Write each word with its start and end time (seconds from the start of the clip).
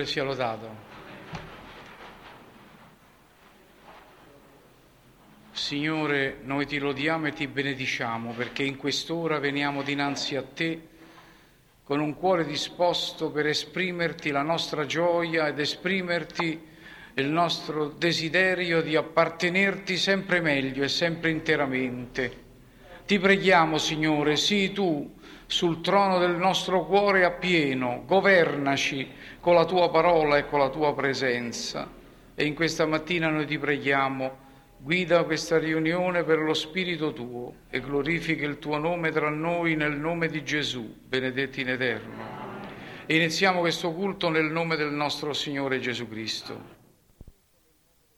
Signore 0.00 0.06
sia 0.06 0.22
lodato. 0.22 0.88
Signore, 5.52 6.38
noi 6.42 6.66
ti 6.66 6.78
lodiamo 6.78 7.26
e 7.26 7.32
ti 7.32 7.46
benediciamo 7.46 8.32
perché 8.32 8.62
in 8.62 8.76
quest'ora 8.76 9.38
veniamo 9.38 9.82
dinanzi 9.82 10.36
a 10.36 10.42
te 10.42 10.88
con 11.84 12.00
un 12.00 12.14
cuore 12.14 12.44
disposto 12.44 13.30
per 13.30 13.46
esprimerti 13.46 14.30
la 14.30 14.42
nostra 14.42 14.86
gioia 14.86 15.48
ed 15.48 15.58
esprimerti 15.58 16.68
il 17.14 17.26
nostro 17.26 17.88
desiderio 17.88 18.80
di 18.80 18.96
appartenerti 18.96 19.96
sempre 19.96 20.40
meglio 20.40 20.84
e 20.84 20.88
sempre 20.88 21.30
interamente. 21.30 22.48
Ti 23.04 23.18
preghiamo, 23.18 23.76
Signore, 23.76 24.36
sii 24.36 24.72
tu 24.72 25.18
sul 25.50 25.80
trono 25.80 26.20
del 26.20 26.36
nostro 26.36 26.84
cuore 26.86 27.24
appieno, 27.24 28.04
governaci 28.06 29.10
con 29.40 29.54
la 29.54 29.64
tua 29.64 29.90
parola 29.90 30.36
e 30.36 30.46
con 30.46 30.60
la 30.60 30.70
tua 30.70 30.94
presenza. 30.94 31.90
E 32.36 32.44
in 32.44 32.54
questa 32.54 32.86
mattina 32.86 33.28
noi 33.28 33.46
ti 33.46 33.58
preghiamo, 33.58 34.38
guida 34.78 35.24
questa 35.24 35.58
riunione 35.58 36.22
per 36.22 36.38
lo 36.38 36.54
Spirito 36.54 37.12
tuo 37.12 37.54
e 37.68 37.80
glorifica 37.80 38.46
il 38.46 38.60
tuo 38.60 38.78
nome 38.78 39.10
tra 39.10 39.28
noi 39.28 39.74
nel 39.74 39.96
nome 39.96 40.28
di 40.28 40.44
Gesù, 40.44 40.96
benedetti 41.04 41.62
in 41.62 41.70
eterno. 41.70 42.38
E 43.06 43.16
iniziamo 43.16 43.58
questo 43.58 43.92
culto 43.92 44.28
nel 44.28 44.44
nome 44.44 44.76
del 44.76 44.92
nostro 44.92 45.32
Signore 45.32 45.80
Gesù 45.80 46.08
Cristo. 46.08 46.78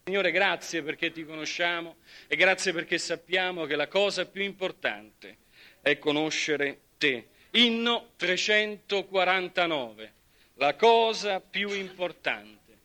Signore, 0.05 0.33
grazie 0.33 0.83
perché 0.83 1.11
ti 1.11 1.25
conosciamo 1.25 1.97
e 2.29 2.37
grazie 2.37 2.75
perché 2.75 2.99
sappiamo 2.99 3.65
che 3.65 3.75
la 3.75 3.89
cosa 3.89 4.27
più 4.27 4.43
importante 4.43 5.39
è 5.81 5.99
conoscere 5.99 6.81
te. 7.03 7.27
Inno 7.55 8.13
349, 8.17 10.13
la 10.55 10.75
cosa 10.77 11.41
più 11.41 11.71
importante. 11.73 12.79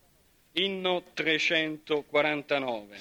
Inno 0.54 1.04
349. 1.14 2.98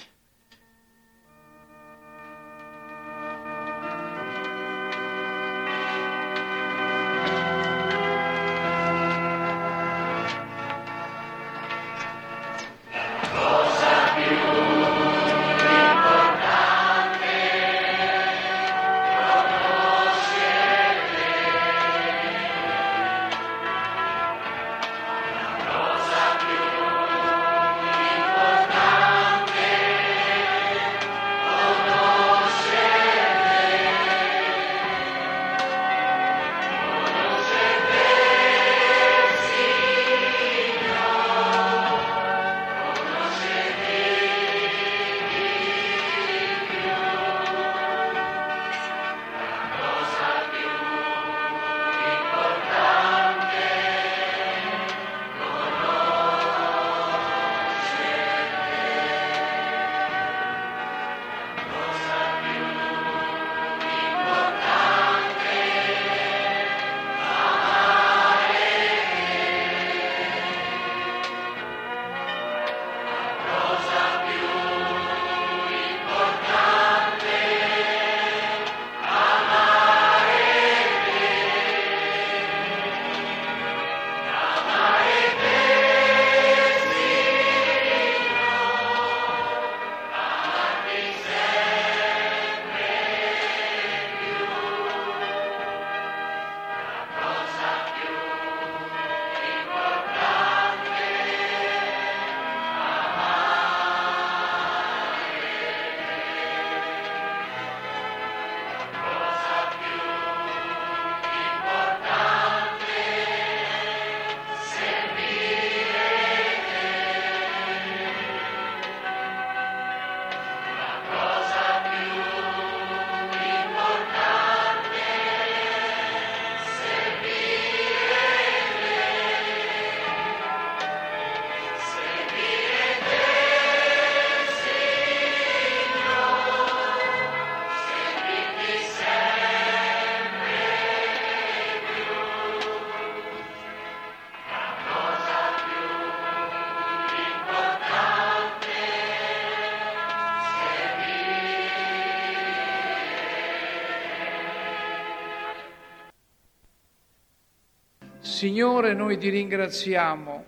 Signore, 158.47 158.93
noi 158.93 159.17
ti 159.17 159.27
ringraziamo 159.27 160.45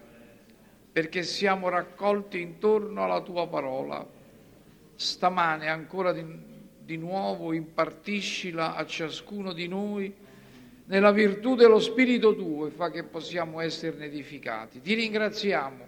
perché 0.90 1.22
siamo 1.22 1.68
raccolti 1.68 2.40
intorno 2.40 3.04
alla 3.04 3.20
tua 3.20 3.46
parola. 3.46 4.08
Stamane 4.96 5.68
ancora 5.68 6.14
di, 6.14 6.24
di 6.80 6.96
nuovo 6.96 7.52
impartiscila 7.52 8.76
a 8.76 8.86
ciascuno 8.86 9.52
di 9.52 9.68
noi 9.68 10.16
nella 10.86 11.12
virtù 11.12 11.56
dello 11.56 11.80
Spirito 11.80 12.34
tuo 12.38 12.68
e 12.68 12.70
fa 12.70 12.90
che 12.90 13.04
possiamo 13.04 13.60
esserne 13.60 14.06
edificati. 14.06 14.80
Ti 14.80 14.94
ringraziamo 14.94 15.86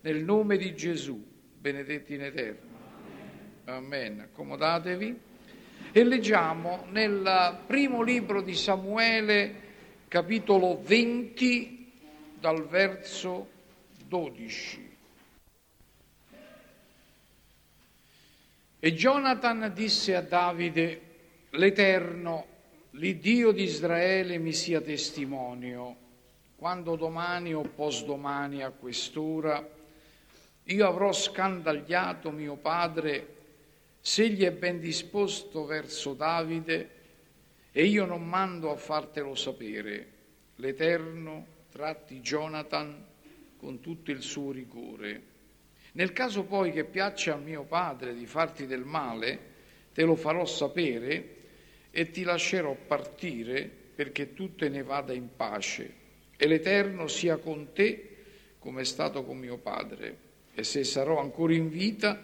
nel 0.00 0.24
nome 0.24 0.56
di 0.56 0.74
Gesù, 0.74 1.24
benedetti 1.60 2.14
in 2.14 2.22
eterno. 2.22 2.70
Amen. 3.66 4.18
Accomodatevi. 4.18 5.20
E 5.92 6.04
leggiamo 6.04 6.86
nel 6.90 7.60
primo 7.68 8.02
libro 8.02 8.42
di 8.42 8.54
Samuele, 8.56 9.61
capitolo 10.12 10.78
20 10.78 11.90
dal 12.38 12.68
verso 12.68 13.48
12. 14.08 14.96
E 18.78 18.92
Jonathan 18.92 19.72
disse 19.74 20.14
a 20.14 20.20
Davide, 20.20 21.00
l'Eterno, 21.52 22.44
l'Iddio 22.90 23.52
di 23.52 23.62
Israele 23.62 24.36
mi 24.36 24.52
sia 24.52 24.82
testimonio, 24.82 25.96
quando 26.56 26.94
domani 26.96 27.54
o 27.54 27.62
posdomani 27.62 28.62
a 28.62 28.68
quest'ora 28.68 29.66
io 30.64 30.86
avrò 30.86 31.10
scandagliato 31.10 32.30
mio 32.30 32.56
padre 32.56 33.36
se 33.98 34.24
egli 34.24 34.44
è 34.44 34.52
ben 34.52 34.78
disposto 34.78 35.64
verso 35.64 36.12
Davide 36.12 37.00
e 37.72 37.84
io 37.84 38.04
non 38.04 38.28
mando 38.28 38.70
a 38.70 38.76
fartelo 38.76 39.34
sapere. 39.34 40.06
L'Eterno 40.56 41.46
tratti 41.70 42.20
Jonathan 42.20 43.04
con 43.56 43.80
tutto 43.80 44.10
il 44.10 44.22
suo 44.22 44.52
rigore. 44.52 45.30
Nel 45.92 46.12
caso 46.12 46.44
poi 46.44 46.70
che 46.70 46.84
piaccia 46.84 47.34
a 47.34 47.38
mio 47.38 47.64
padre 47.64 48.14
di 48.14 48.26
farti 48.26 48.66
del 48.66 48.84
male, 48.84 49.50
te 49.92 50.02
lo 50.02 50.14
farò 50.14 50.44
sapere 50.44 51.36
e 51.90 52.10
ti 52.10 52.22
lascerò 52.22 52.76
partire 52.86 53.70
perché 53.94 54.34
tu 54.34 54.54
te 54.54 54.68
ne 54.68 54.82
vada 54.82 55.12
in 55.12 55.28
pace 55.34 56.00
e 56.36 56.46
l'Eterno 56.46 57.06
sia 57.06 57.36
con 57.36 57.72
te 57.72 58.08
come 58.58 58.80
è 58.80 58.84
stato 58.84 59.22
con 59.24 59.38
mio 59.38 59.58
padre. 59.58 60.16
E 60.54 60.64
se 60.64 60.82
sarò 60.84 61.20
ancora 61.20 61.54
in 61.54 61.68
vita, 61.68 62.20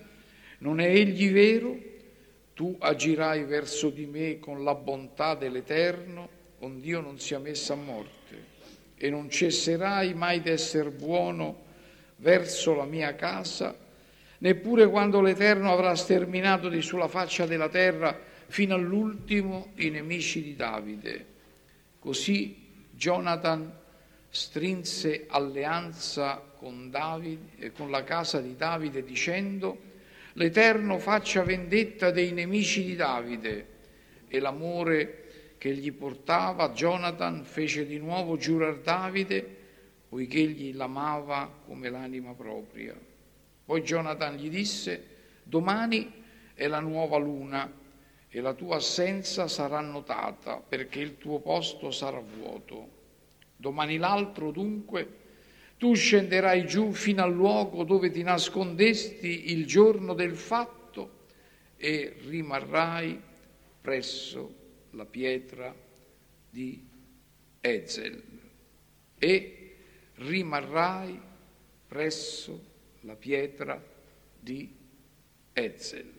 non 0.58 0.80
è 0.80 0.88
egli 0.88 1.30
vero? 1.30 1.78
Tu 2.58 2.75
agirai 2.76 3.44
verso 3.44 3.88
di 3.88 4.05
me 4.05 4.40
con 4.40 4.64
la 4.64 4.75
bontà 4.75 5.37
dell'Eterno, 5.37 6.28
onde 6.58 6.81
Dio 6.81 7.00
non 7.00 7.20
sia 7.20 7.38
messa 7.38 7.75
a 7.75 7.76
morte, 7.76 8.46
e 8.96 9.10
non 9.10 9.31
cesserai 9.31 10.12
mai 10.12 10.43
d'essere 10.43 10.90
buono 10.90 11.66
verso 12.16 12.75
la 12.75 12.84
mia 12.84 13.14
casa, 13.14 13.78
neppure 14.38 14.88
quando 14.88 15.20
l'Eterno 15.20 15.70
avrà 15.72 15.94
sterminato 15.94 16.69
di 16.69 16.82
sulla 16.82 17.06
faccia 17.06 17.46
della 17.46 17.69
terra 17.69 18.19
fino 18.49 18.75
all'ultimo 18.75 19.70
i 19.76 19.90
nemici 19.90 20.43
di 20.43 20.56
Davide. 20.56 21.26
Così 22.00 22.56
Jonathan 22.90 23.72
strinse 24.31 25.26
alleanza 25.28 26.43
con, 26.56 26.90
Davide, 26.90 27.70
con 27.70 27.88
la 27.93 28.02
casa 28.02 28.40
di 28.40 28.56
Davide 28.56 29.04
dicendo 29.04 29.87
l'Eterno 30.38 31.00
faccia 31.00 31.43
vendetta 31.43 32.12
dei 32.12 32.31
nemici 32.31 32.85
di 32.85 32.94
Davide 32.94 33.67
e 34.29 34.38
l'amore 34.38 35.25
che 35.58 35.75
gli 35.75 35.90
portava 35.93 36.70
Jonathan 36.70 37.44
fece 37.44 37.85
di 37.85 37.99
nuovo 37.99 38.37
giurare 38.37 38.81
Davide 38.81 39.56
poiché 40.08 40.38
egli 40.38 40.76
l'amava 40.76 41.52
come 41.67 41.90
l'anima 41.90 42.35
propria. 42.35 42.96
Poi 43.64 43.82
Jonathan 43.82 44.37
gli 44.37 44.49
disse 44.49 45.17
domani 45.43 46.23
è 46.55 46.69
la 46.69 46.79
nuova 46.79 47.17
luna 47.17 47.70
e 48.29 48.40
la 48.40 48.55
tua 48.55 48.76
assenza 48.76 49.49
sarà 49.49 49.81
notata 49.81 50.58
perché 50.61 51.00
il 51.00 51.19
tuo 51.19 51.40
posto 51.40 51.90
sarà 51.90 52.20
vuoto. 52.20 52.96
Domani 53.56 53.96
l'altro 53.96 54.52
dunque 54.52 55.26
tu 55.78 55.94
scenderai 55.94 56.66
giù 56.66 56.92
fino 56.92 57.22
al 57.22 57.32
luogo 57.32 57.84
dove 57.84 58.10
ti 58.10 58.22
nascondesti 58.22 59.52
il 59.52 59.64
giorno 59.64 60.12
del 60.12 60.34
fatto 60.34 61.26
e 61.76 62.16
rimarrai 62.26 63.20
presso 63.80 64.54
la 64.90 65.04
pietra 65.04 65.72
di 66.50 66.84
Ezel 67.60 68.22
e 69.16 69.76
rimarrai 70.16 71.20
presso 71.86 72.64
la 73.02 73.14
pietra 73.14 73.80
di 74.38 74.75
Ezel. 75.52 76.12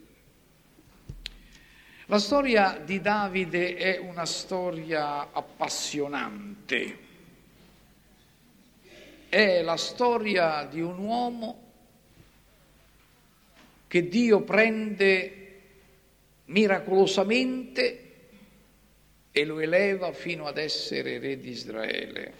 La 2.06 2.18
storia 2.18 2.80
di 2.82 3.00
Davide 3.00 3.76
è 3.76 3.98
una 3.98 4.24
storia 4.24 5.30
appassionante 5.32 7.08
è 9.30 9.62
la 9.62 9.76
storia 9.76 10.64
di 10.64 10.80
un 10.80 10.98
uomo 10.98 11.68
che 13.86 14.08
Dio 14.08 14.42
prende 14.42 15.60
miracolosamente 16.46 18.04
e 19.30 19.44
lo 19.44 19.60
eleva 19.60 20.12
fino 20.12 20.46
ad 20.46 20.58
essere 20.58 21.20
re 21.20 21.38
di 21.38 21.50
Israele. 21.50 22.32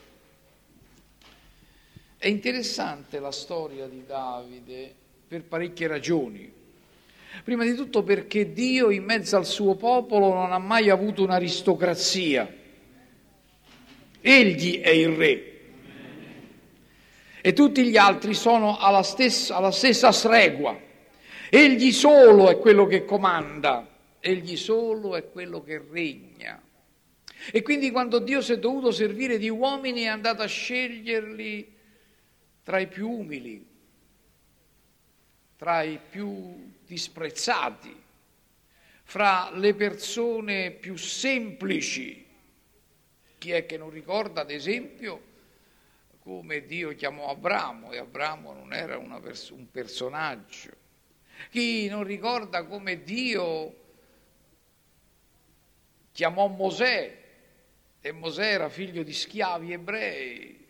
È 2.18 2.26
interessante 2.26 3.20
la 3.20 3.30
storia 3.30 3.86
di 3.86 4.04
Davide 4.04 4.92
per 5.28 5.44
parecchie 5.44 5.86
ragioni. 5.86 6.52
Prima 7.44 7.62
di 7.62 7.74
tutto 7.74 8.02
perché 8.02 8.52
Dio 8.52 8.90
in 8.90 9.04
mezzo 9.04 9.36
al 9.36 9.46
suo 9.46 9.76
popolo 9.76 10.32
non 10.32 10.52
ha 10.52 10.58
mai 10.58 10.90
avuto 10.90 11.22
un'aristocrazia. 11.22 12.52
Egli 14.20 14.80
è 14.80 14.90
il 14.90 15.08
re 15.10 15.59
e 17.42 17.52
tutti 17.52 17.84
gli 17.84 17.96
altri 17.96 18.34
sono 18.34 18.78
alla 18.78 19.02
stessa, 19.02 19.56
alla 19.56 19.70
stessa 19.70 20.12
stregua. 20.12 20.78
Egli 21.48 21.90
solo 21.92 22.48
è 22.48 22.58
quello 22.58 22.86
che 22.86 23.04
comanda, 23.04 23.86
egli 24.20 24.56
solo 24.56 25.16
è 25.16 25.30
quello 25.30 25.62
che 25.62 25.82
regna. 25.90 26.62
E 27.50 27.62
quindi 27.62 27.90
quando 27.90 28.18
Dio 28.18 28.42
si 28.42 28.52
è 28.52 28.58
dovuto 28.58 28.90
servire 28.90 29.38
di 29.38 29.48
uomini 29.48 30.02
è 30.02 30.08
andato 30.08 30.42
a 30.42 30.46
sceglierli 30.46 31.78
tra 32.62 32.78
i 32.78 32.86
più 32.86 33.10
umili, 33.10 33.66
tra 35.56 35.82
i 35.82 35.98
più 35.98 36.70
disprezzati, 36.86 37.96
fra 39.02 39.50
le 39.54 39.74
persone 39.74 40.70
più 40.70 40.96
semplici. 40.96 42.26
Chi 43.38 43.50
è 43.52 43.64
che 43.64 43.78
non 43.78 43.88
ricorda, 43.88 44.42
ad 44.42 44.50
esempio, 44.50 45.28
come 46.30 46.64
Dio 46.64 46.94
chiamò 46.94 47.28
Abramo 47.28 47.90
e 47.90 47.98
Abramo 47.98 48.52
non 48.52 48.72
era 48.72 48.96
pers- 49.18 49.50
un 49.50 49.68
personaggio. 49.68 50.70
Chi 51.50 51.88
non 51.88 52.04
ricorda 52.04 52.64
come 52.66 53.02
Dio 53.02 53.74
chiamò 56.12 56.46
Mosè 56.46 57.18
e 58.00 58.12
Mosè 58.12 58.44
era 58.44 58.68
figlio 58.68 59.02
di 59.02 59.12
schiavi 59.12 59.72
ebrei. 59.72 60.68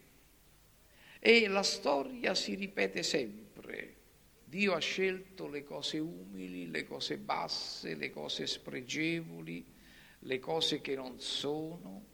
E 1.18 1.46
la 1.48 1.62
storia 1.62 2.34
si 2.34 2.54
ripete 2.54 3.02
sempre. 3.02 3.96
Dio 4.42 4.72
ha 4.72 4.78
scelto 4.78 5.46
le 5.46 5.62
cose 5.62 5.98
umili, 5.98 6.70
le 6.70 6.86
cose 6.86 7.18
basse, 7.18 7.96
le 7.96 8.10
cose 8.10 8.46
spregevoli, 8.46 9.62
le 10.20 10.38
cose 10.38 10.80
che 10.80 10.94
non 10.94 11.20
sono 11.20 12.09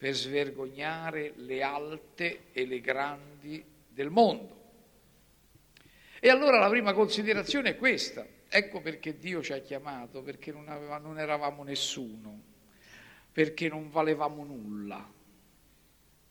per 0.00 0.14
svergognare 0.14 1.34
le 1.36 1.62
alte 1.62 2.44
e 2.52 2.64
le 2.64 2.80
grandi 2.80 3.62
del 3.86 4.08
mondo. 4.08 4.58
E 6.18 6.30
allora 6.30 6.58
la 6.58 6.70
prima 6.70 6.94
considerazione 6.94 7.72
è 7.72 7.76
questa. 7.76 8.26
Ecco 8.48 8.80
perché 8.80 9.18
Dio 9.18 9.42
ci 9.42 9.52
ha 9.52 9.58
chiamato, 9.58 10.22
perché 10.22 10.52
non, 10.52 10.70
aveva, 10.70 10.96
non 10.96 11.18
eravamo 11.18 11.64
nessuno, 11.64 12.40
perché 13.30 13.68
non 13.68 13.90
valevamo 13.90 14.42
nulla, 14.42 15.06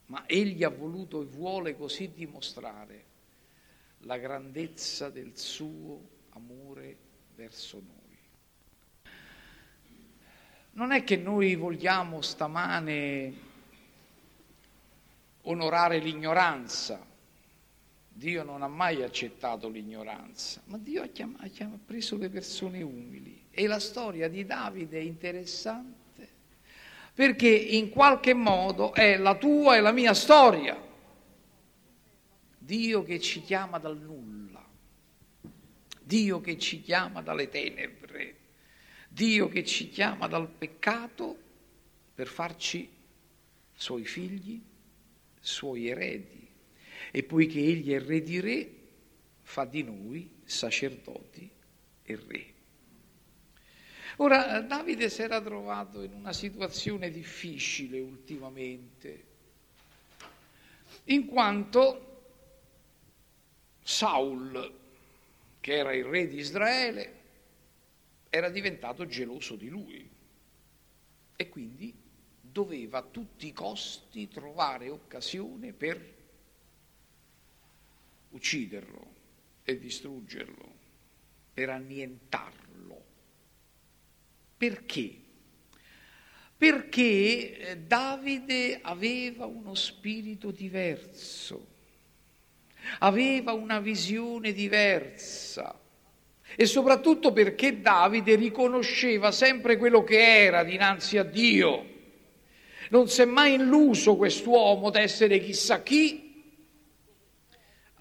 ma 0.07 0.23
Egli 0.25 0.63
ha 0.63 0.69
voluto 0.69 1.21
e 1.21 1.25
vuole 1.25 1.77
così 1.77 2.11
dimostrare 2.11 3.03
la 3.99 4.17
grandezza 4.17 5.11
del 5.11 5.37
suo 5.37 6.01
amore 6.29 6.97
verso 7.35 7.79
noi. 7.85 9.13
Non 10.71 10.91
è 10.91 11.03
che 11.03 11.17
noi 11.17 11.53
vogliamo 11.53 12.21
stamane 12.21 13.48
onorare 15.49 15.99
l'ignoranza. 15.99 17.05
Dio 18.07 18.43
non 18.43 18.63
ha 18.63 18.67
mai 18.67 19.01
accettato 19.03 19.69
l'ignoranza, 19.69 20.61
ma 20.65 20.77
Dio 20.77 21.03
ha, 21.03 21.07
chiamato, 21.07 21.63
ha, 21.63 21.79
preso 21.85 22.17
le 22.17 22.29
persone 22.29 22.81
umili. 22.81 23.47
E 23.49 23.67
la 23.67 23.79
storia 23.79 24.27
di 24.27 24.45
Davide 24.45 24.99
è 24.99 25.03
interessante 25.03 25.97
perché 27.13 27.49
in 27.49 27.89
qualche 27.89 28.33
modo 28.33 28.93
è 28.93 29.17
la 29.17 29.35
tua 29.35 29.75
e 29.75 29.81
la 29.81 29.91
mia 29.91 30.13
storia. 30.13 30.87
Dio 32.57 33.03
che 33.03 33.19
ci 33.19 33.41
chiama 33.41 33.79
dal 33.79 33.97
nulla, 33.97 34.63
Dio 36.01 36.39
che 36.41 36.57
ci 36.57 36.81
chiama 36.81 37.21
dalle 37.21 37.49
tenebre, 37.49 38.35
Dio 39.09 39.49
che 39.49 39.65
ci 39.65 39.89
chiama 39.89 40.27
dal 40.27 40.47
peccato 40.47 41.37
per 42.13 42.27
farci 42.27 42.87
suoi 43.73 44.05
figli 44.05 44.61
suoi 45.49 45.87
eredi. 45.87 46.47
E 47.11 47.23
poiché 47.23 47.59
egli 47.59 47.91
è 47.91 47.99
re 47.99 48.21
di 48.21 48.39
re, 48.39 48.71
fa 49.41 49.65
di 49.65 49.83
noi 49.83 50.29
sacerdoti 50.43 51.49
e 52.03 52.19
re. 52.27 52.53
Ora, 54.17 54.61
Davide 54.61 55.09
si 55.09 55.21
era 55.21 55.41
trovato 55.41 56.03
in 56.03 56.13
una 56.13 56.33
situazione 56.33 57.09
difficile 57.09 57.99
ultimamente, 57.99 59.23
in 61.05 61.25
quanto 61.25 62.05
Saul, 63.81 64.77
che 65.59 65.73
era 65.73 65.93
il 65.93 66.03
re 66.03 66.27
di 66.27 66.37
Israele, 66.37 67.17
era 68.29 68.49
diventato 68.49 69.07
geloso 69.07 69.55
di 69.55 69.69
lui 69.69 70.07
e 71.35 71.49
quindi 71.49 72.08
doveva 72.59 72.97
a 72.97 73.03
tutti 73.03 73.47
i 73.47 73.53
costi 73.53 74.27
trovare 74.27 74.89
occasione 74.89 75.71
per 75.71 76.17
ucciderlo. 78.31 79.07
e 79.63 79.77
distruggerlo, 79.77 80.73
per 81.53 81.69
annientarlo. 81.69 83.05
Perché? 84.57 85.15
Perché 86.57 87.57
eh, 87.57 87.77
Davide 87.77 88.79
aveva 88.81 89.45
uno 89.45 89.75
spirito 89.75 90.49
diverso, 90.49 91.67
aveva 92.99 93.53
una 93.53 93.79
visione 93.79 94.51
diversa 94.51 95.79
e 96.55 96.65
soprattutto 96.65 97.31
perché 97.31 97.79
Davide 97.79 98.33
riconosceva 98.33 99.31
sempre 99.31 99.77
quello 99.77 100.03
che 100.03 100.17
era 100.17 100.63
dinanzi 100.63 101.19
a 101.19 101.23
Dio. 101.23 101.97
Non 102.89 103.07
si 103.07 103.21
è 103.21 103.25
mai 103.25 103.53
illuso 103.53 104.15
quest'uomo 104.15 104.89
d'essere 104.89 105.39
chissà 105.39 105.83
chi, 105.83 106.29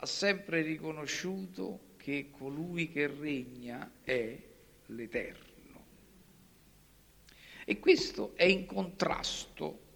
ha 0.00 0.06
sempre 0.06 0.62
riconosciuto 0.62 1.80
che 1.96 2.30
colui 2.30 2.90
che 2.90 3.06
regna 3.06 3.90
è 4.02 4.38
l'Eterno. 4.86 5.46
E 7.64 7.78
questo 7.78 8.32
è 8.34 8.44
in 8.44 8.64
contrasto 8.64 9.86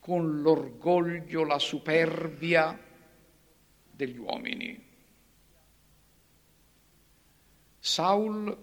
con 0.00 0.40
l'orgoglio, 0.42 1.44
la 1.44 1.58
superbia 1.58 2.78
degli 3.90 4.18
uomini. 4.18 4.88
Saul 7.78 8.56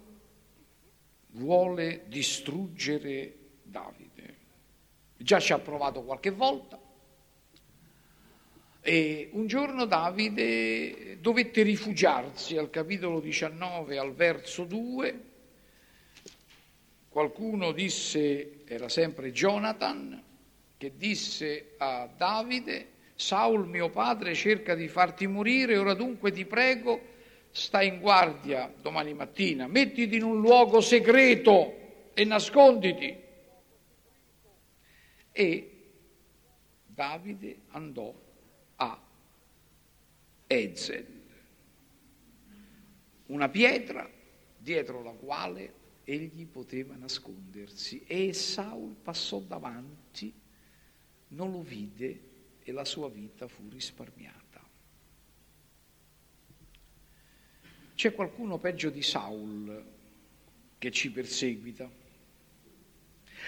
vuole 1.30 2.04
distruggere. 2.08 3.36
Già 5.28 5.42
ci 5.42 5.52
ha 5.52 5.60
provato 5.60 6.04
qualche 6.04 6.30
volta. 6.32 6.80
E 8.80 9.30
un 9.34 9.46
giorno 9.46 9.84
Davide 9.84 11.18
dovette 11.20 11.64
rifugiarsi 11.64 12.56
al 12.56 12.70
capitolo 12.70 13.20
19, 13.20 13.98
al 13.98 14.14
verso 14.14 14.64
2. 14.64 15.22
Qualcuno 17.10 17.74
disse, 17.74 18.64
era 18.66 18.88
sempre 18.88 19.34
Jonathan, 19.34 20.24
che 20.78 20.94
disse 20.96 21.74
a 21.76 22.08
Davide, 22.16 22.88
Saul 23.14 23.68
mio 23.68 23.90
padre 23.90 24.34
cerca 24.34 24.76
di 24.76 24.88
farti 24.88 25.28
morire, 25.28 25.76
ora 25.76 25.94
dunque 25.94 26.32
ti 26.32 26.46
prego 26.46 27.02
sta 27.52 27.82
in 27.82 28.00
guardia 28.00 28.74
domani 28.82 29.14
mattina, 29.14 29.68
mettiti 29.68 30.16
in 30.16 30.24
un 30.24 30.40
luogo 30.40 30.80
segreto 30.80 32.12
e 32.14 32.24
nasconditi. 32.24 33.26
E 35.40 35.72
Davide 36.84 37.60
andò 37.68 38.12
a 38.78 39.08
Ezel, 40.48 41.24
una 43.28 43.48
pietra 43.48 44.10
dietro 44.58 45.04
la 45.04 45.12
quale 45.12 45.74
egli 46.06 46.48
poteva 46.48 46.96
nascondersi 46.96 48.04
e 48.08 48.34
Saul 48.34 48.96
passò 48.96 49.40
davanti, 49.40 50.34
non 51.28 51.52
lo 51.52 51.62
vide 51.62 52.22
e 52.64 52.72
la 52.72 52.84
sua 52.84 53.08
vita 53.08 53.48
fu 53.48 53.70
risparmiata. 53.70 54.68
C'è 57.94 58.12
qualcuno 58.12 58.58
peggio 58.58 58.90
di 58.90 59.04
Saul 59.04 59.86
che 60.80 60.90
ci 60.90 61.12
perseguita. 61.12 62.06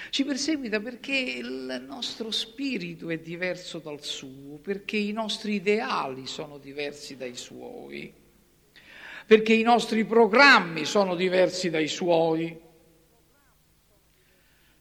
Ci 0.09 0.23
perseguita 0.23 0.79
perché 0.79 1.15
il 1.15 1.83
nostro 1.85 2.31
spirito 2.31 3.09
è 3.09 3.19
diverso 3.19 3.79
dal 3.79 4.03
suo, 4.03 4.57
perché 4.57 4.97
i 4.97 5.11
nostri 5.11 5.55
ideali 5.55 6.25
sono 6.25 6.57
diversi 6.57 7.15
dai 7.15 7.35
suoi, 7.35 8.11
perché 9.25 9.53
i 9.53 9.61
nostri 9.61 10.05
programmi 10.05 10.85
sono 10.85 11.15
diversi 11.15 11.69
dai 11.69 11.87
suoi, 11.87 12.59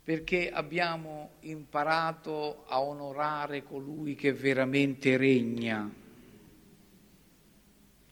perché 0.02 0.50
abbiamo 0.50 1.32
imparato 1.40 2.64
a 2.66 2.80
onorare 2.80 3.62
colui 3.62 4.14
che 4.14 4.32
veramente 4.32 5.18
regna 5.18 5.90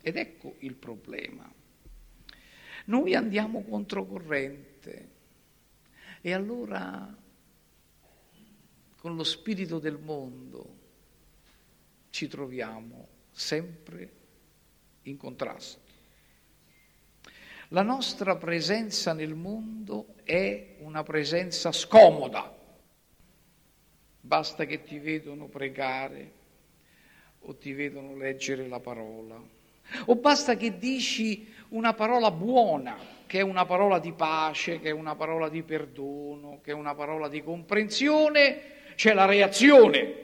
ed 0.03 0.17
ecco 0.17 0.57
il 0.59 0.75
problema. 0.75 1.51
Noi 2.85 3.15
andiamo 3.15 3.63
controcorrente 3.63 5.15
e 6.21 6.33
allora 6.33 7.15
con 8.97 9.15
lo 9.15 9.25
spirito 9.25 9.79
del 9.79 9.99
mondo 9.99 10.75
ci 12.11 12.29
troviamo 12.29 13.09
sempre 13.31 14.13
in 15.03 15.17
contrasto. 15.17 15.85
La 17.71 17.83
nostra 17.83 18.37
presenza 18.37 19.13
nel 19.13 19.35
mondo 19.35 20.15
è 20.25 20.77
una 20.79 21.03
presenza 21.03 21.73
scomoda. 21.73 22.55
Basta 24.21 24.65
che 24.65 24.83
ti 24.83 24.99
vedono 24.99 25.47
pregare 25.47 26.33
o 27.41 27.57
ti 27.57 27.73
vedono 27.73 28.17
leggere 28.17 28.67
la 28.67 28.81
parola 28.81 29.55
o 30.07 30.17
basta 30.17 30.57
che 30.57 30.79
dici 30.79 31.53
una 31.71 31.95
parola 31.95 32.31
buona, 32.31 32.97
che 33.27 33.39
è 33.39 33.43
una 33.43 33.67
parola 33.67 33.99
di 33.99 34.13
pace, 34.13 34.81
che 34.81 34.89
è 34.89 34.93
una 34.93 35.17
parola 35.17 35.49
di 35.49 35.63
perdono, 35.63 36.61
che 36.63 36.71
è 36.71 36.75
una 36.75 36.95
parola 36.95 37.29
di 37.29 37.43
comprensione, 37.43 38.61
c'è 38.95 39.13
la 39.13 39.25
reazione, 39.25 40.15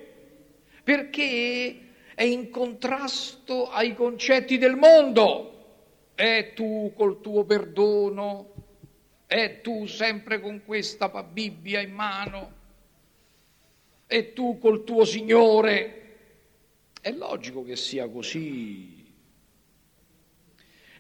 perché 0.83 1.79
è 2.15 2.23
in 2.23 2.51
contrasto 2.51 3.71
ai 3.71 3.95
concetti 3.95 4.59
del 4.59 4.77
mondo. 4.77 5.49
E 6.15 6.53
tu 6.55 6.93
col 6.95 7.21
tuo 7.21 7.45
perdono, 7.45 8.51
e 9.27 9.61
tu 9.63 9.87
sempre 9.87 10.41
con 10.41 10.63
questa 10.65 11.09
Bibbia 11.09 11.81
in 11.81 11.93
mano, 11.93 12.53
e 14.07 14.33
tu 14.33 14.59
col 14.59 14.85
tuo 14.85 15.05
Signore. 15.05 15.99
È 17.01 17.11
logico 17.11 17.65
che 17.65 17.75
sia 17.77 18.09
così. 18.09 19.02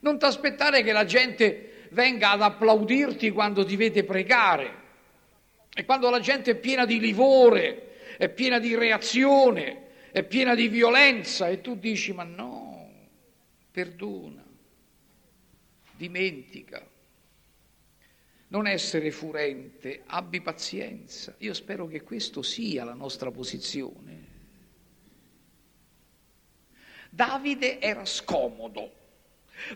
Non 0.02 0.18
ti 0.18 0.24
aspettare 0.24 0.82
che 0.82 0.90
la 0.92 1.04
gente 1.04 1.86
venga 1.90 2.30
ad 2.30 2.42
applaudirti 2.42 3.30
quando 3.30 3.64
ti 3.64 3.76
vede 3.76 4.02
pregare. 4.02 4.80
E 5.72 5.84
quando 5.84 6.10
la 6.10 6.18
gente 6.18 6.52
è 6.52 6.56
piena 6.56 6.84
di 6.84 6.98
livore, 6.98 8.16
è 8.16 8.28
piena 8.28 8.58
di 8.58 8.74
reazione, 8.74 9.90
è 10.10 10.24
piena 10.24 10.54
di 10.54 10.68
violenza 10.68 11.48
e 11.48 11.60
tu 11.60 11.76
dici 11.76 12.12
ma 12.12 12.24
no, 12.24 12.90
perdona, 13.70 14.44
dimentica, 15.96 16.84
non 18.48 18.66
essere 18.66 19.12
furente, 19.12 20.02
abbi 20.06 20.40
pazienza. 20.40 21.34
Io 21.38 21.54
spero 21.54 21.86
che 21.86 22.02
questo 22.02 22.42
sia 22.42 22.84
la 22.84 22.94
nostra 22.94 23.30
posizione. 23.30 24.30
Davide 27.08 27.80
era 27.80 28.04
scomodo 28.04 29.01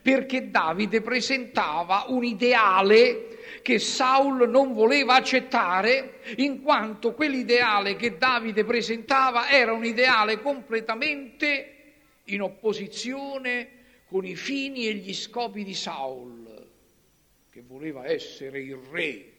perché 0.02 0.50
Davide 0.50 1.00
presentava 1.00 2.04
un 2.08 2.24
ideale 2.24 3.60
che 3.62 3.78
Saul 3.78 4.48
non 4.48 4.74
voleva 4.74 5.14
accettare, 5.14 6.20
in 6.36 6.62
quanto 6.62 7.14
quell'ideale 7.14 7.96
che 7.96 8.16
Davide 8.16 8.64
presentava 8.64 9.48
era 9.48 9.72
un 9.72 9.84
ideale 9.84 10.40
completamente 10.40 11.72
in 12.24 12.42
opposizione 12.42 13.68
con 14.06 14.24
i 14.24 14.36
fini 14.36 14.86
e 14.86 14.94
gli 14.94 15.12
scopi 15.12 15.64
di 15.64 15.74
Saul, 15.74 16.68
che 17.50 17.62
voleva 17.66 18.06
essere 18.06 18.60
il 18.60 18.76
re, 18.90 19.32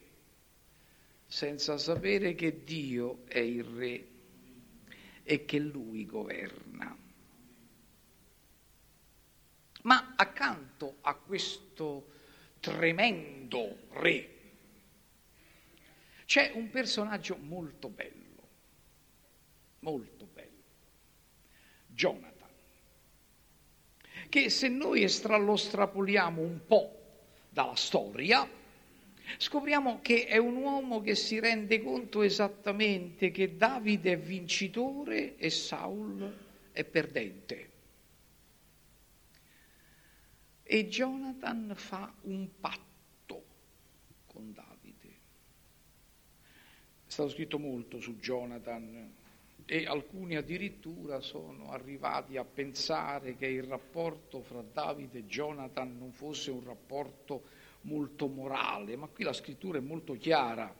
senza 1.25 1.77
sapere 1.77 2.35
che 2.35 2.63
Dio 2.63 3.19
è 3.27 3.39
il 3.39 3.63
re 3.63 4.05
e 5.23 5.45
che 5.45 5.59
lui 5.59 6.05
governa. 6.05 7.06
Ma 9.87 10.15
accanto 10.17 10.97
a 10.99 11.15
questo 11.15 12.07
tremendo 12.59 13.87
re 13.91 14.35
c'è 16.25 16.51
un 16.55 16.69
personaggio 16.69 17.37
molto 17.37 17.87
bello, 17.87 18.47
molto 19.79 20.27
bello, 20.33 20.63
Jonathan, 21.87 22.49
che 24.27 24.49
se 24.49 24.67
noi 24.67 25.07
lo 25.23 25.55
strapoliamo 25.55 26.41
un 26.41 26.65
po' 26.65 26.91
dalla 27.47 27.75
storia, 27.75 28.45
scopriamo 29.37 30.01
che 30.01 30.25
è 30.25 30.35
un 30.35 30.57
uomo 30.57 30.99
che 30.99 31.15
si 31.15 31.39
rende 31.39 31.81
conto 31.81 32.23
esattamente 32.23 33.31
che 33.31 33.55
Davide 33.55 34.11
è 34.11 34.17
vincitore 34.17 35.37
e 35.37 35.49
Saul 35.49 36.35
è 36.73 36.83
perdente. 36.83 37.75
E 40.69 40.87
Jonathan 40.89 41.71
fa 41.75 42.13
un 42.23 42.49
patto 42.59 43.45
con 44.25 44.51
Davide. 44.51 45.15
È 47.05 47.09
stato 47.09 47.29
scritto 47.29 47.57
molto 47.57 48.01
su 48.01 48.17
Jonathan, 48.17 49.13
e 49.69 49.85
alcuni 49.85 50.35
addirittura 50.35 51.21
sono 51.21 51.71
arrivati 51.71 52.35
a 52.35 52.43
pensare 52.43 53.37
che 53.37 53.47
il 53.47 53.63
rapporto 53.63 54.41
fra 54.41 54.61
Davide 54.61 55.19
e 55.19 55.25
Jonathan 55.25 55.97
non 55.97 56.11
fosse 56.11 56.51
un 56.51 56.63
rapporto 56.65 57.43
molto 57.81 58.27
morale, 58.27 58.97
ma 58.97 59.07
qui 59.07 59.23
la 59.23 59.33
scrittura 59.33 59.77
è 59.77 59.81
molto 59.81 60.13
chiara. 60.13 60.73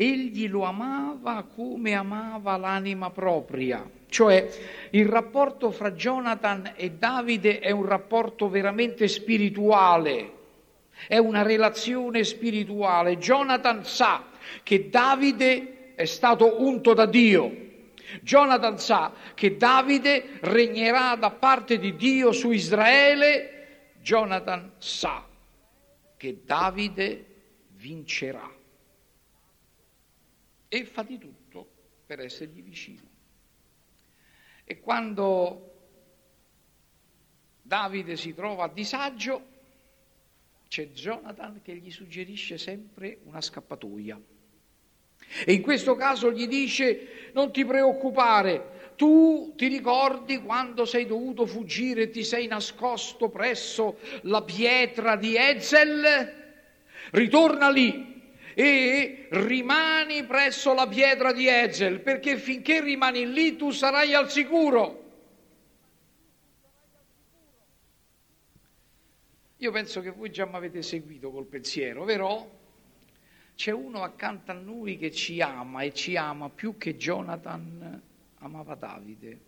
Egli 0.00 0.48
lo 0.48 0.62
amava 0.62 1.44
come 1.52 1.92
amava 1.92 2.56
l'anima 2.56 3.10
propria, 3.10 3.84
cioè 4.08 4.48
il 4.90 5.06
rapporto 5.06 5.72
fra 5.72 5.90
Jonathan 5.90 6.74
e 6.76 6.92
Davide 6.92 7.58
è 7.58 7.72
un 7.72 7.84
rapporto 7.84 8.48
veramente 8.48 9.08
spirituale, 9.08 10.32
è 11.08 11.18
una 11.18 11.42
relazione 11.42 12.22
spirituale. 12.22 13.18
Jonathan 13.18 13.84
sa 13.84 14.26
che 14.62 14.88
Davide 14.88 15.94
è 15.96 16.04
stato 16.04 16.62
unto 16.62 16.94
da 16.94 17.06
Dio 17.06 17.66
Jonathan 18.22 18.78
sa 18.78 19.12
che 19.34 19.56
Davide 19.56 20.38
regnerà 20.42 21.16
da 21.16 21.30
parte 21.30 21.78
di 21.78 21.96
Dio 21.96 22.30
su 22.30 22.52
Israele. 22.52 23.90
Jonathan 24.00 24.74
sa 24.78 25.26
che 26.16 26.42
Davide 26.44 27.24
vincerà 27.76 28.57
e 30.68 30.84
fa 30.84 31.02
di 31.02 31.18
tutto 31.18 31.66
per 32.06 32.20
essergli 32.20 32.62
vicino. 32.62 33.06
E 34.64 34.80
quando 34.80 35.74
Davide 37.62 38.16
si 38.16 38.34
trova 38.34 38.64
a 38.64 38.68
disagio, 38.68 39.56
c'è 40.68 40.88
Jonathan 40.88 41.60
che 41.62 41.74
gli 41.74 41.90
suggerisce 41.90 42.58
sempre 42.58 43.18
una 43.24 43.40
scappatoia. 43.40 44.20
E 45.44 45.52
in 45.52 45.62
questo 45.62 45.94
caso 45.94 46.30
gli 46.32 46.46
dice 46.46 47.30
non 47.32 47.52
ti 47.52 47.64
preoccupare, 47.64 48.92
tu 48.96 49.54
ti 49.56 49.68
ricordi 49.68 50.40
quando 50.40 50.84
sei 50.84 51.06
dovuto 51.06 51.46
fuggire 51.46 52.02
e 52.02 52.10
ti 52.10 52.24
sei 52.24 52.46
nascosto 52.46 53.28
presso 53.28 53.98
la 54.22 54.42
pietra 54.42 55.16
di 55.16 55.36
Ezel? 55.36 56.36
Ritorna 57.10 57.70
lì 57.70 58.17
e 58.60 59.28
rimani 59.30 60.24
presso 60.24 60.74
la 60.74 60.88
pietra 60.88 61.32
di 61.32 61.46
Ezel, 61.46 62.00
perché 62.00 62.36
finché 62.36 62.80
rimani 62.80 63.32
lì 63.32 63.54
tu 63.54 63.70
sarai 63.70 64.14
al 64.14 64.28
sicuro. 64.28 65.04
Io 69.58 69.70
penso 69.70 70.00
che 70.00 70.10
voi 70.10 70.32
già 70.32 70.44
mi 70.44 70.56
avete 70.56 70.82
seguito 70.82 71.30
col 71.30 71.46
pensiero, 71.46 72.02
vero? 72.02 72.56
c'è 73.54 73.70
uno 73.70 74.02
accanto 74.02 74.50
a 74.50 74.54
noi 74.54 74.98
che 74.98 75.12
ci 75.12 75.40
ama 75.40 75.82
e 75.82 75.94
ci 75.94 76.16
ama 76.16 76.50
più 76.50 76.76
che 76.76 76.96
Jonathan 76.96 78.02
amava 78.38 78.74
Davide. 78.74 79.38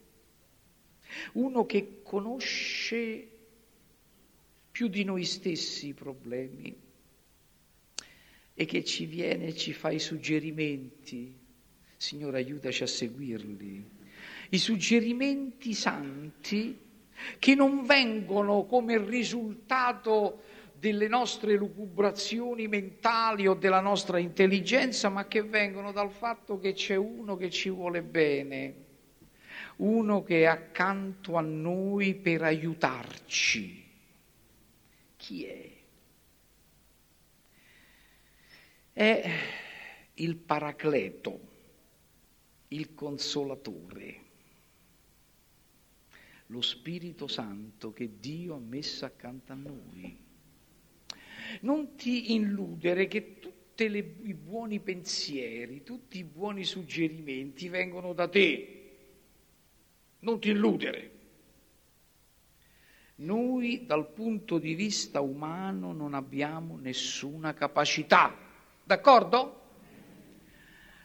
Uno 1.33 1.67
che 1.67 2.01
conosce 2.05 3.29
più 4.71 4.87
di 4.87 5.03
noi 5.03 5.25
stessi 5.25 5.89
i 5.89 5.95
problemi 5.95 6.90
e 8.55 8.65
che 8.65 8.85
ci 8.85 9.07
viene 9.07 9.47
e 9.47 9.55
ci 9.55 9.73
fa 9.73 9.91
i 9.91 9.99
suggerimenti. 9.99 11.35
Signore, 11.97 12.39
aiutaci 12.39 12.83
a 12.83 12.87
seguirli. 12.87 13.85
I 14.51 14.59
suggerimenti 14.59 15.75
santi 15.75 16.79
che 17.39 17.55
non 17.55 17.85
vengono 17.85 18.65
come 18.65 18.99
risultato 18.99 20.43
delle 20.79 21.09
nostre 21.09 21.57
lucubrazioni 21.57 22.67
mentali 22.67 23.47
o 23.47 23.53
della 23.55 23.81
nostra 23.81 24.19
intelligenza, 24.19 25.11
ma 25.11 25.27
che 25.27 25.43
vengono 25.43 25.93
dal 25.93 26.11
fatto 26.11 26.59
che 26.59 26.73
c'è 26.73 26.97
uno 26.97 27.37
che 27.37 27.51
ci 27.51 27.69
vuole 27.69 28.03
bene, 28.03 28.75
uno 29.77 30.23
che 30.23 30.41
è 30.41 30.45
accanto 30.47 31.37
a 31.37 31.43
noi 31.43 32.15
per 32.15 32.43
aiutarci. 32.43 33.85
Chi 35.17 35.45
è? 35.45 35.80
È 38.93 39.31
il 40.15 40.37
Paracleto, 40.37 41.41
il 42.69 42.95
Consolatore, 42.95 44.21
lo 46.47 46.61
Spirito 46.61 47.27
Santo 47.27 47.93
che 47.93 48.19
Dio 48.19 48.55
ha 48.55 48.61
messo 48.61 49.05
accanto 49.05 49.53
a 49.53 49.57
noi 49.57 50.29
non 51.63 51.95
ti 51.97 52.35
illudere 52.35 53.07
che 53.09 53.39
tutti 53.39 53.85
i 53.85 54.35
buoni 54.35 54.81
pensieri, 54.81 55.83
tutti 55.83 56.19
i 56.19 56.25
buoni 56.25 56.65
suggerimenti 56.65 57.69
vengono 57.69 58.13
da 58.13 58.29
te. 58.29 58.77
Non 60.21 60.39
ti 60.39 60.51
illudere. 60.51 61.19
Noi 63.17 63.85
dal 63.87 64.09
punto 64.13 64.59
di 64.59 64.75
vista 64.75 65.21
umano 65.21 65.93
non 65.93 66.15
abbiamo 66.15 66.77
nessuna 66.77 67.53
capacità, 67.53 68.35
d'accordo? 68.91 69.59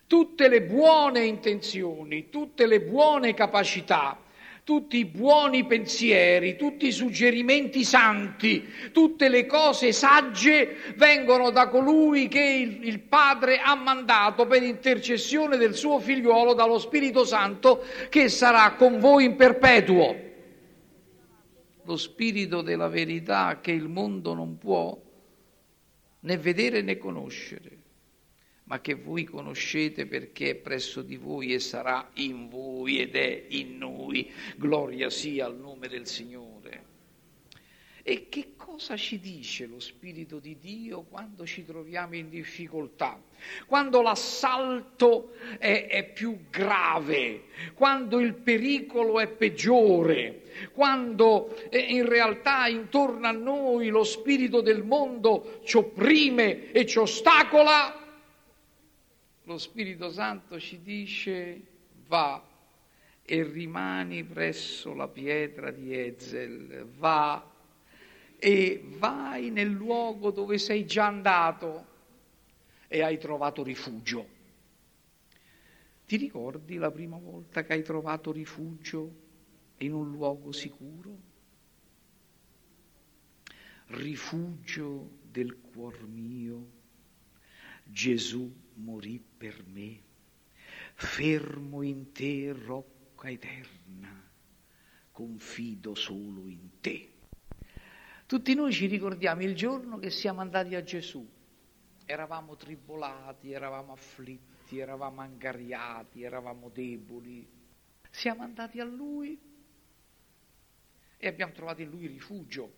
Tutte 0.07 0.47
le 0.47 0.63
buone 0.63 1.23
intenzioni, 1.25 2.29
tutte 2.29 2.65
le 2.65 2.81
buone 2.81 3.33
capacità 3.33 4.19
tutti 4.63 4.97
i 4.97 5.05
buoni 5.05 5.63
pensieri, 5.65 6.55
tutti 6.55 6.87
i 6.87 6.91
suggerimenti 6.91 7.83
santi, 7.83 8.67
tutte 8.91 9.29
le 9.29 9.45
cose 9.45 9.91
sagge 9.91 10.95
vengono 10.95 11.51
da 11.51 11.67
colui 11.67 12.27
che 12.27 12.41
il, 12.41 12.87
il, 12.87 12.99
Padre 13.01 13.59
ha 13.59 13.75
mandato 13.75 14.47
per 14.47 14.63
intercessione 14.63 15.57
del 15.57 15.75
suo 15.75 15.99
figliuolo 15.99 16.55
dallo 16.55 16.79
Spirito 16.79 17.25
Santo 17.25 17.83
che 18.09 18.27
sarà 18.27 18.73
con 18.73 18.97
voi 18.97 19.25
in 19.25 19.35
perpetuo. 19.35 20.15
Lo 21.83 21.97
Spirito 21.97 22.63
della 22.63 22.87
verità 22.87 23.59
che 23.61 23.71
il 23.71 23.87
mondo 23.87 24.33
non 24.33 24.57
può 24.57 24.99
né 26.25 26.37
vedere 26.37 26.81
né 26.81 26.97
conoscere 26.97 27.83
ma 28.65 28.81
che 28.81 28.95
voi 28.95 29.25
conoscete 29.25 30.05
perché 30.07 30.51
è 30.51 30.55
presso 30.55 31.01
di 31.01 31.17
voi 31.17 31.53
e 31.53 31.59
sarà 31.59 32.09
in 32.15 32.49
voi 32.49 32.99
ed 32.99 33.15
è 33.15 33.45
in 33.49 33.77
noi. 33.77 34.31
Gloria 34.55 35.09
sia 35.09 35.45
al 35.45 35.55
nome 35.55 35.87
del 35.87 36.07
Signore. 36.07 36.93
E 38.07 38.29
che 38.29 38.53
cosa 38.55 38.95
ci 38.95 39.19
dice 39.19 39.65
lo 39.65 39.79
Spirito 39.79 40.37
di 40.37 40.59
Dio 40.59 41.01
quando 41.09 41.43
ci 41.43 41.65
troviamo 41.65 42.13
in 42.13 42.29
difficoltà? 42.29 43.19
Quando 43.65 44.03
l'assalto 44.03 45.33
è, 45.57 45.87
è 45.87 46.07
più 46.11 46.37
grave, 46.51 47.45
quando 47.73 48.19
il 48.19 48.35
pericolo 48.35 49.19
è 49.19 49.27
peggiore, 49.27 50.43
quando 50.71 51.57
eh, 51.71 51.79
in 51.79 52.07
realtà 52.07 52.67
intorno 52.67 53.25
a 53.25 53.31
noi 53.31 53.89
lo 53.89 54.03
spirito 54.03 54.61
del 54.61 54.83
mondo 54.83 55.61
ci 55.63 55.77
opprime 55.77 56.71
e 56.73 56.85
ci 56.85 56.99
ostacola, 56.99 58.19
lo 59.45 59.57
Spirito 59.57 60.11
Santo 60.11 60.59
ci 60.59 60.79
dice 60.83 61.59
va 62.05 62.39
e 63.25 63.41
rimani 63.41 64.23
presso 64.23 64.93
la 64.93 65.07
pietra 65.07 65.71
di 65.71 65.97
Ezel, 65.99 66.85
va 66.99 67.53
e 68.45 68.79
vai 68.99 69.49
nel 69.49 69.71
luogo 69.71 70.29
dove 70.29 70.59
sei 70.59 70.85
già 70.85 71.07
andato 71.07 71.87
e 72.87 73.01
hai 73.01 73.17
trovato 73.17 73.63
rifugio. 73.63 74.27
Ti 76.05 76.15
ricordi 76.15 76.75
la 76.75 76.91
prima 76.91 77.17
volta 77.17 77.63
che 77.63 77.73
hai 77.73 77.81
trovato 77.81 78.31
rifugio 78.31 79.15
in 79.77 79.93
un 79.93 80.11
luogo 80.11 80.51
sicuro? 80.51 81.17
Rifugio 83.87 85.09
del 85.23 85.59
cuor 85.59 86.05
mio, 86.07 86.69
Gesù 87.83 88.47
morì 88.75 89.19
per 89.19 89.63
me, 89.65 90.01
fermo 90.93 91.81
in 91.81 92.11
te, 92.11 92.53
rocca 92.53 93.27
eterna, 93.27 94.29
confido 95.11 95.95
solo 95.95 96.45
in 96.45 96.79
te. 96.79 97.14
Tutti 98.27 98.55
noi 98.55 98.73
ci 98.73 98.87
ricordiamo 98.87 99.43
il 99.43 99.55
giorno 99.55 99.99
che 99.99 100.09
siamo 100.09 100.41
andati 100.41 100.73
a 100.73 100.81
Gesù, 100.81 101.27
eravamo 102.05 102.55
tribolati, 102.55 103.51
eravamo 103.51 103.93
afflitti, 103.93 104.79
eravamo 104.79 105.21
angariati, 105.21 106.23
eravamo 106.23 106.69
deboli, 106.69 107.47
siamo 108.09 108.41
andati 108.41 108.79
a 108.79 108.83
Lui 108.83 109.39
e 111.17 111.27
abbiamo 111.27 111.53
trovato 111.53 111.83
in 111.83 111.89
Lui 111.91 112.07
rifugio, 112.07 112.73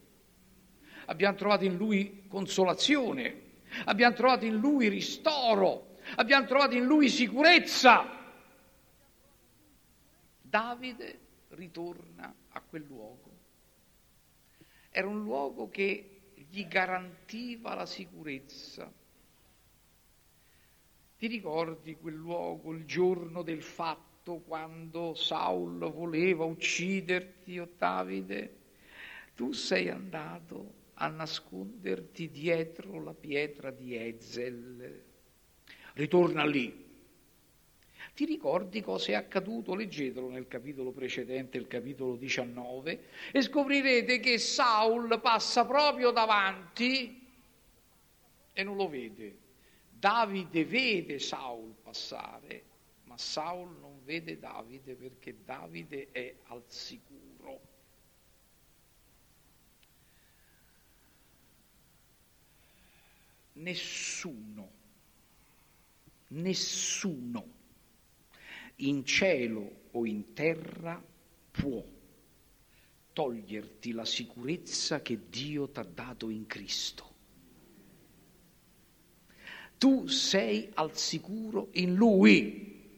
abbiamo 1.06 1.38
trovato 1.38 1.64
in 1.64 1.78
Lui 1.78 2.26
consolazione, 2.28 3.42
abbiamo 3.86 4.16
trovato 4.16 4.44
in 4.44 4.58
Lui 4.58 4.90
ristoro, 4.90 5.96
abbiamo 6.16 6.46
trovato 6.46 6.76
in 6.76 6.84
lui 6.84 7.10
sicurezza. 7.10 8.16
Davide 10.42 11.20
ritorna 11.50 12.34
a 12.50 12.62
quel 12.62 12.84
luogo. 12.84 13.27
Era 14.98 15.10
un 15.10 15.22
luogo 15.22 15.70
che 15.70 16.22
gli 16.50 16.66
garantiva 16.66 17.76
la 17.76 17.86
sicurezza. 17.86 18.92
Ti 21.20 21.28
ricordi 21.28 21.96
quel 21.98 22.16
luogo, 22.16 22.74
il 22.74 22.84
giorno 22.86 23.44
del 23.44 23.62
fatto, 23.62 24.38
quando 24.40 25.14
Saul 25.14 25.78
voleva 25.92 26.46
ucciderti, 26.46 27.60
o 27.60 27.70
Davide? 27.78 28.56
Tu 29.36 29.52
sei 29.52 29.90
andato 29.90 30.74
a 30.96 31.10
nasconderti 31.10 32.32
dietro 32.32 33.00
la 33.04 33.14
pietra 33.14 33.70
di 33.70 33.96
Ezel. 33.96 35.04
Ritorna 35.94 36.44
lì. 36.44 36.87
Ti 38.18 38.26
ricordi 38.26 38.82
cosa 38.82 39.12
è 39.12 39.14
accaduto? 39.14 39.76
Leggetelo 39.76 40.28
nel 40.28 40.48
capitolo 40.48 40.92
precedente, 40.92 41.60
il 41.60 41.68
capitolo 41.68 42.16
19, 42.16 43.04
e 43.32 43.44
scoprirete 43.44 44.20
che 44.20 44.40
Saul 44.40 45.22
passa 45.22 45.68
proprio 45.68 46.10
davanti 46.10 47.24
e 48.52 48.64
non 48.64 48.76
lo 48.76 48.90
vede. 48.90 49.38
Davide 49.88 50.66
vede 50.66 51.20
Saul 51.20 51.76
passare, 51.80 52.64
ma 53.04 53.20
Saul 53.20 53.78
non 53.80 54.04
vede 54.04 54.40
Davide 54.40 54.96
perché 54.96 55.36
Davide 55.46 56.08
è 56.12 56.38
al 56.46 56.64
sicuro. 56.66 57.62
Nessuno, 63.54 64.72
nessuno 66.30 67.57
in 68.78 69.06
cielo 69.06 69.86
o 69.92 70.06
in 70.06 70.34
terra 70.34 71.02
può 71.52 71.84
toglierti 73.14 73.94
la 73.94 74.06
sicurezza 74.06 75.02
che 75.02 75.28
Dio 75.30 75.70
ti 75.70 75.80
ha 75.80 75.84
dato 75.84 76.30
in 76.30 76.46
Cristo. 76.46 77.16
Tu 79.78 80.08
sei 80.08 80.70
al 80.74 80.96
sicuro 80.96 81.70
in 81.74 81.96
Lui, 81.96 82.90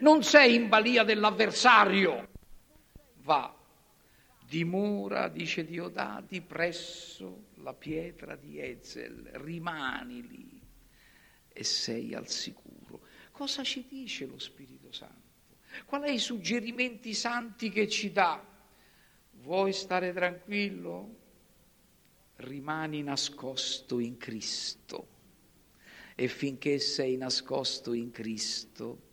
non 0.00 0.22
sei 0.22 0.54
in 0.54 0.68
balia 0.68 1.04
dell'avversario. 1.04 2.28
Va, 3.22 3.56
dimora, 4.48 5.28
dice 5.28 5.64
Diodati, 5.64 6.40
presso 6.40 7.50
la 7.62 7.74
pietra 7.74 8.34
di 8.34 8.60
Ezel, 8.60 9.30
rimani 9.34 10.26
lì 10.26 10.60
e 11.48 11.64
sei 11.64 12.14
al 12.14 12.28
sicuro. 12.28 12.81
Cosa 13.32 13.64
ci 13.64 13.86
dice 13.88 14.26
lo 14.26 14.38
Spirito 14.38 14.92
Santo? 14.92 15.30
Qual 15.86 16.02
è 16.02 16.10
i 16.10 16.18
suggerimenti 16.18 17.14
santi 17.14 17.70
che 17.70 17.88
ci 17.88 18.12
dà? 18.12 18.44
Vuoi 19.40 19.72
stare 19.72 20.12
tranquillo? 20.12 21.16
Rimani 22.36 23.02
nascosto 23.02 23.98
in 23.98 24.16
Cristo 24.18 25.08
e 26.14 26.28
finché 26.28 26.78
sei 26.78 27.16
nascosto 27.16 27.92
in 27.94 28.10
Cristo 28.10 29.10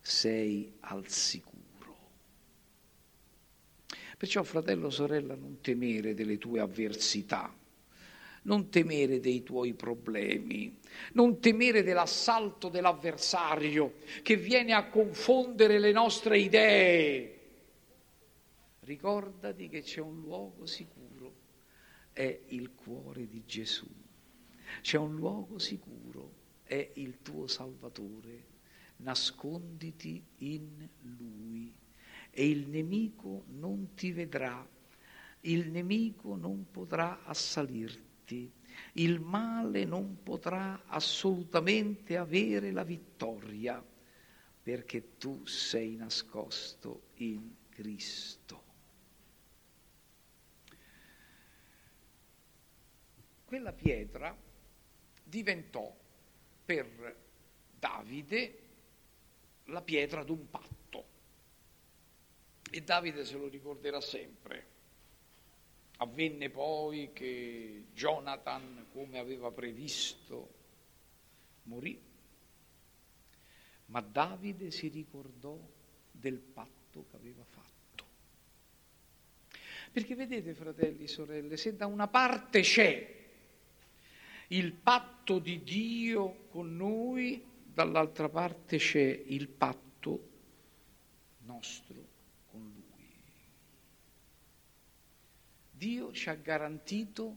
sei 0.00 0.72
al 0.80 1.08
sicuro. 1.08 1.56
Perciò, 4.16 4.42
fratello, 4.42 4.90
sorella, 4.90 5.34
non 5.34 5.60
temere 5.60 6.14
delle 6.14 6.38
tue 6.38 6.60
avversità, 6.60 7.56
non 8.48 8.70
temere 8.70 9.20
dei 9.20 9.42
tuoi 9.42 9.74
problemi, 9.74 10.74
non 11.12 11.38
temere 11.38 11.82
dell'assalto 11.82 12.70
dell'avversario 12.70 13.96
che 14.22 14.36
viene 14.36 14.72
a 14.72 14.88
confondere 14.88 15.78
le 15.78 15.92
nostre 15.92 16.38
idee. 16.38 17.38
Ricordati 18.80 19.68
che 19.68 19.82
c'è 19.82 20.00
un 20.00 20.22
luogo 20.22 20.64
sicuro, 20.64 21.34
è 22.14 22.40
il 22.48 22.70
cuore 22.74 23.28
di 23.28 23.42
Gesù. 23.44 23.86
C'è 24.80 24.96
un 24.96 25.14
luogo 25.14 25.58
sicuro, 25.58 26.32
è 26.64 26.90
il 26.94 27.18
tuo 27.20 27.46
Salvatore. 27.46 28.56
Nasconditi 28.96 30.20
in 30.38 30.88
Lui 31.02 31.72
e 32.30 32.48
il 32.48 32.66
nemico 32.68 33.44
non 33.48 33.94
ti 33.94 34.10
vedrà, 34.10 34.66
il 35.42 35.70
nemico 35.70 36.34
non 36.34 36.66
potrà 36.70 37.24
assalirti, 37.24 38.07
il 38.94 39.20
male 39.20 39.84
non 39.84 40.22
potrà 40.22 40.84
assolutamente 40.86 42.16
avere 42.16 42.70
la 42.70 42.84
vittoria 42.84 43.84
perché 44.62 45.16
tu 45.16 45.46
sei 45.46 45.96
nascosto 45.96 47.08
in 47.16 47.54
Cristo. 47.70 48.62
Quella 53.44 53.72
pietra 53.72 54.36
diventò 55.24 55.96
per 56.66 57.16
Davide 57.78 58.58
la 59.64 59.80
pietra 59.80 60.22
d'un 60.22 60.50
patto. 60.50 61.06
E 62.70 62.82
Davide 62.82 63.24
se 63.24 63.38
lo 63.38 63.48
ricorderà 63.48 64.00
sempre. 64.02 64.77
Avvenne 66.00 66.48
poi 66.48 67.10
che 67.12 67.86
Jonathan, 67.92 68.86
come 68.92 69.18
aveva 69.18 69.50
previsto, 69.50 70.54
morì, 71.64 72.00
ma 73.86 74.00
Davide 74.00 74.70
si 74.70 74.88
ricordò 74.88 75.58
del 76.10 76.38
patto 76.38 77.04
che 77.10 77.16
aveva 77.16 77.44
fatto. 77.44 77.66
Perché 79.90 80.14
vedete, 80.14 80.54
fratelli 80.54 81.04
e 81.04 81.08
sorelle, 81.08 81.56
se 81.56 81.74
da 81.74 81.86
una 81.86 82.06
parte 82.08 82.60
c'è 82.60 83.16
il 84.48 84.72
patto 84.72 85.38
di 85.38 85.62
Dio 85.62 86.46
con 86.48 86.76
noi, 86.76 87.44
dall'altra 87.64 88.28
parte 88.28 88.78
c'è 88.78 89.22
il 89.26 89.48
patto 89.48 90.28
nostro 91.38 92.06
con 92.50 92.60
Lui. 92.60 93.06
Dio 95.78 96.10
ci 96.12 96.28
ha 96.28 96.34
garantito 96.34 97.36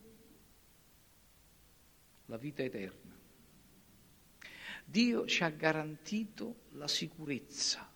la 2.25 2.38
vita 2.38 2.63
eterna. 2.63 3.15
Dio 4.84 5.27
ci 5.27 5.43
ha 5.43 5.49
garantito 5.49 6.62
la 6.71 6.88
sicurezza. 6.88 7.88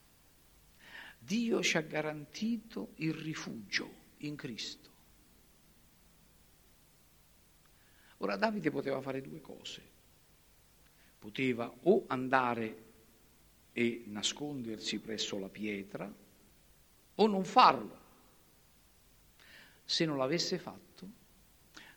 Dio 1.18 1.64
ci 1.64 1.78
ha 1.78 1.82
garantito 1.82 2.92
il 2.98 3.16
rifugio 3.16 3.92
in 4.18 4.36
Cristo. 4.36 4.90
Ora 8.18 8.36
Davide 8.36 8.70
poteva 8.70 9.02
fare 9.02 9.22
due 9.22 9.42
cose. 9.42 9.82
Poteva 11.18 11.74
o 11.82 12.04
andare 12.06 12.84
e 13.74 14.04
nascondersi 14.06 15.00
presso 15.00 15.40
la 15.40 15.50
pietra 15.50 16.14
o 17.16 17.28
non 17.28 17.44
farlo. 17.44 18.05
Se 19.86 20.04
non 20.04 20.18
l'avesse 20.18 20.58
fatto, 20.58 21.08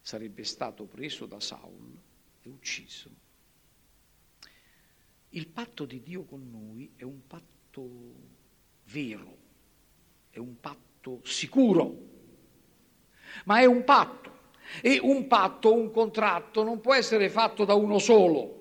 sarebbe 0.03 0.45
stato 0.45 0.85
preso 0.85 1.27
da 1.27 1.41
Saul 1.41 1.99
e 2.43 2.49
ucciso. 2.49 3.11
Il 5.31 5.49
patto 5.49 5.85
di 5.85 6.03
Dio 6.03 6.25
con 6.25 6.51
noi 6.51 6.93
è 6.97 7.03
un 7.03 7.27
patto 7.27 7.89
vero, 8.85 9.37
è 10.31 10.39
un 10.39 10.61
patto 10.61 11.21
sicuro, 11.25 11.97
ma 13.45 13.61
è 13.61 13.65
un 13.65 13.85
patto 13.85 14.37
e 14.83 14.99
un 14.99 15.27
patto, 15.27 15.73
un 15.73 15.91
contratto 15.91 16.63
non 16.63 16.81
può 16.81 16.95
essere 16.95 17.29
fatto 17.31 17.65
da 17.65 17.75
uno 17.75 17.99
solo. 17.99 18.57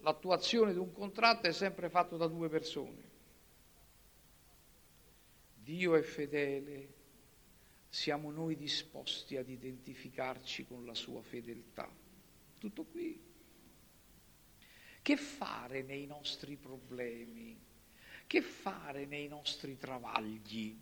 L'attuazione 0.00 0.72
di 0.72 0.78
un 0.78 0.92
contratto 0.92 1.46
è 1.46 1.52
sempre 1.52 1.90
fatto 1.90 2.16
da 2.16 2.26
due 2.26 2.48
persone. 2.48 3.08
Dio 5.54 5.94
è 5.94 6.02
fedele, 6.02 6.94
siamo 7.90 8.30
noi 8.30 8.56
disposti 8.56 9.36
ad 9.36 9.48
identificarci 9.48 10.64
con 10.64 10.86
la 10.86 10.94
sua 10.94 11.20
fedeltà. 11.22 11.90
Tutto 12.58 12.84
qui. 12.84 13.20
Che 15.02 15.16
fare 15.16 15.82
nei 15.82 16.06
nostri 16.06 16.54
problemi? 16.56 17.58
Che 18.28 18.42
fare 18.42 19.06
nei 19.06 19.26
nostri 19.26 19.76
travagli? 19.76 20.78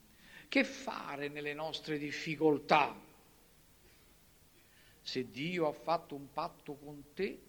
Che 0.49 0.65
fare 0.65 1.29
nelle 1.29 1.55
nostre 1.55 1.97
difficoltà? 1.97 2.95
Se 5.01 5.31
Dio 5.31 5.67
ha 5.67 5.73
fatto 5.73 6.15
un 6.15 6.31
patto 6.31 6.75
con 6.75 7.15
te, 7.15 7.41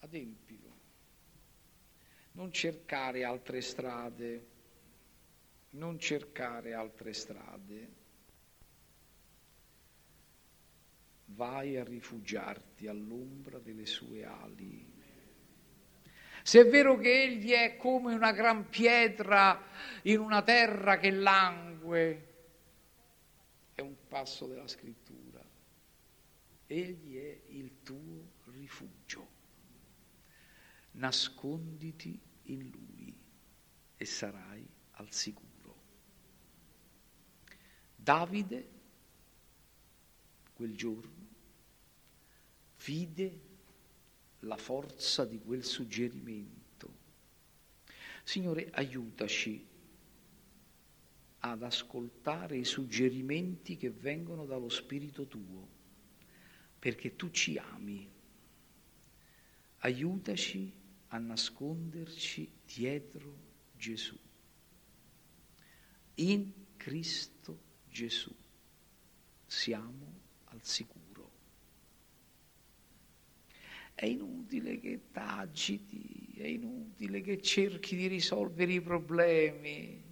adempilo. 0.00 0.74
Non 2.32 2.50
cercare 2.50 3.22
altre 3.22 3.60
strade, 3.60 4.46
non 5.70 6.00
cercare 6.00 6.74
altre 6.74 7.12
strade. 7.12 8.04
Vai 11.26 11.76
a 11.76 11.84
rifugiarti 11.84 12.86
all'ombra 12.86 13.58
delle 13.58 13.86
sue 13.86 14.24
ali. 14.24 14.94
Se 16.42 16.60
è 16.60 16.66
vero 16.68 16.96
che 16.96 17.22
egli 17.24 17.50
è 17.50 17.76
come 17.76 18.14
una 18.14 18.32
gran 18.32 18.68
pietra 18.68 19.60
in 20.02 20.20
una 20.20 20.42
terra 20.42 20.96
che 20.96 21.10
langue, 21.10 22.34
è 23.74 23.80
un 23.80 23.96
passo 24.06 24.46
della 24.46 24.68
scrittura. 24.68 25.44
Egli 26.66 27.16
è 27.16 27.40
il 27.48 27.82
tuo 27.82 28.30
rifugio. 28.44 29.34
nasconditi 30.92 32.18
in 32.44 32.70
lui 32.70 33.14
e 33.96 34.04
sarai 34.04 34.66
al 34.92 35.12
sicuro. 35.12 35.74
Davide, 37.94 38.68
quel 40.56 40.74
giorno, 40.74 41.26
vide 42.84 43.40
la 44.40 44.56
forza 44.56 45.26
di 45.26 45.38
quel 45.38 45.62
suggerimento. 45.62 46.94
Signore, 48.24 48.70
aiutaci 48.72 49.64
ad 51.40 51.62
ascoltare 51.62 52.56
i 52.56 52.64
suggerimenti 52.64 53.76
che 53.76 53.90
vengono 53.90 54.46
dallo 54.46 54.70
Spirito 54.70 55.26
tuo, 55.26 55.68
perché 56.78 57.14
tu 57.14 57.30
ci 57.30 57.58
ami. 57.58 58.08
Aiutaci 59.78 60.72
a 61.08 61.18
nasconderci 61.18 62.50
dietro 62.64 63.44
Gesù. 63.76 64.18
In 66.14 66.52
Cristo 66.76 67.60
Gesù 67.90 68.34
siamo 69.46 70.24
sicuro. 70.66 71.30
È 73.94 74.04
inutile 74.04 74.78
che 74.80 75.00
t'agiti, 75.12 76.34
è 76.36 76.46
inutile 76.46 77.20
che 77.20 77.40
cerchi 77.40 77.96
di 77.96 78.08
risolvere 78.08 78.72
i 78.72 78.80
problemi, 78.80 80.02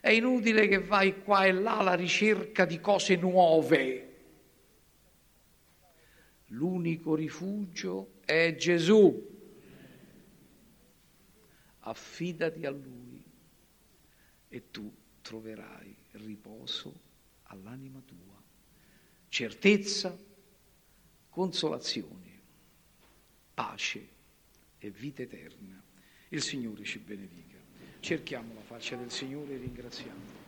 è 0.00 0.10
inutile 0.10 0.68
che 0.68 0.78
vai 0.78 1.22
qua 1.22 1.46
e 1.46 1.52
là 1.52 1.78
alla 1.78 1.94
ricerca 1.94 2.64
di 2.64 2.80
cose 2.80 3.16
nuove. 3.16 4.06
L'unico 6.48 7.14
rifugio 7.14 8.20
è 8.24 8.54
Gesù. 8.56 9.28
Affidati 11.80 12.66
a 12.66 12.70
Lui 12.70 13.24
e 14.48 14.70
tu 14.70 14.92
troverai 15.22 15.96
riposo 16.12 17.08
all'anima 17.44 18.00
tua, 18.04 18.29
certezza, 19.30 20.14
consolazione 21.30 22.18
pace 23.54 24.08
e 24.78 24.90
vita 24.90 25.22
eterna. 25.22 25.82
Il 26.28 26.42
Signore 26.42 26.84
ci 26.84 26.98
benedica. 26.98 27.58
Cerchiamo 28.00 28.54
la 28.54 28.62
faccia 28.62 28.96
del 28.96 29.10
Signore 29.10 29.54
e 29.54 29.58
ringraziamo. 29.58 30.38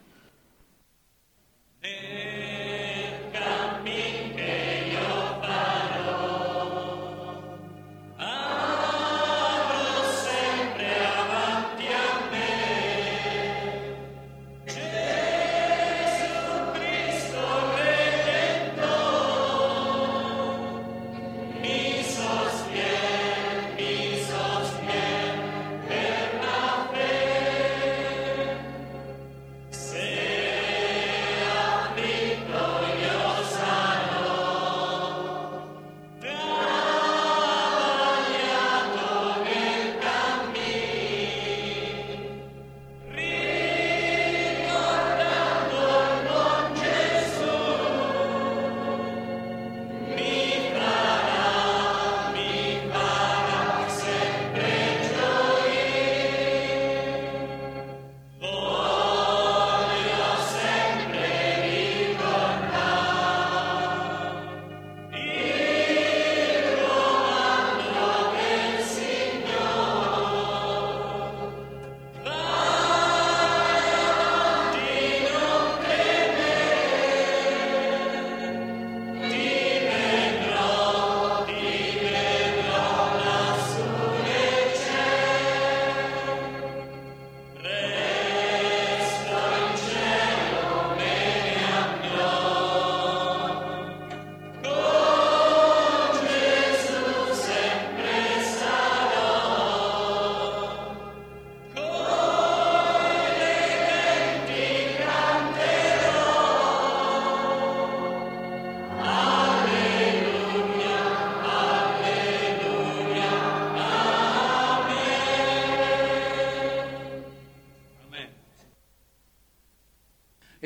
Nel 1.80 3.30
cammin 3.32 4.81